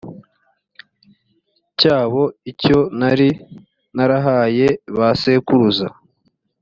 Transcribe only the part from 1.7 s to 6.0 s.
cyabo icyo nari narahaye ba sekuruza